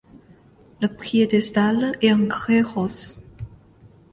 Le 0.81 0.87
piédestal 0.87 1.95
est 2.01 2.11
en 2.11 2.21
grès 2.21 2.63
rose. 2.63 3.21